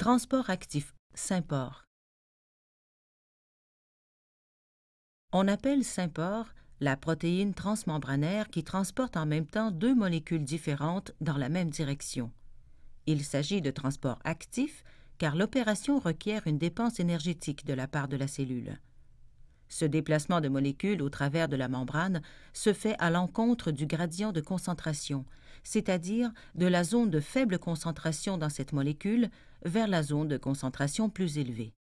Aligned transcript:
Transport 0.00 0.48
actif, 0.48 0.94
Symport. 1.12 1.84
On 5.30 5.46
appelle 5.46 5.84
Symport 5.84 6.46
la 6.80 6.96
protéine 6.96 7.52
transmembranaire 7.52 8.48
qui 8.48 8.64
transporte 8.64 9.18
en 9.18 9.26
même 9.26 9.44
temps 9.44 9.70
deux 9.70 9.94
molécules 9.94 10.42
différentes 10.42 11.12
dans 11.20 11.36
la 11.36 11.50
même 11.50 11.68
direction. 11.68 12.32
Il 13.04 13.22
s'agit 13.22 13.60
de 13.60 13.70
transport 13.70 14.20
actif 14.24 14.84
car 15.18 15.36
l'opération 15.36 15.98
requiert 15.98 16.46
une 16.46 16.56
dépense 16.56 16.98
énergétique 16.98 17.66
de 17.66 17.74
la 17.74 17.86
part 17.86 18.08
de 18.08 18.16
la 18.16 18.26
cellule. 18.26 18.78
Ce 19.70 19.86
déplacement 19.86 20.42
de 20.42 20.48
molécules 20.48 21.00
au 21.00 21.08
travers 21.08 21.48
de 21.48 21.56
la 21.56 21.68
membrane 21.68 22.20
se 22.52 22.74
fait 22.74 22.96
à 22.98 23.08
l'encontre 23.08 23.70
du 23.70 23.86
gradient 23.86 24.32
de 24.32 24.42
concentration, 24.42 25.24
c'est-à-dire 25.62 26.30
de 26.56 26.66
la 26.66 26.84
zone 26.84 27.08
de 27.08 27.20
faible 27.20 27.58
concentration 27.58 28.36
dans 28.36 28.50
cette 28.50 28.74
molécule 28.74 29.30
vers 29.64 29.88
la 29.88 30.02
zone 30.02 30.28
de 30.28 30.36
concentration 30.36 31.08
plus 31.08 31.38
élevée. 31.38 31.72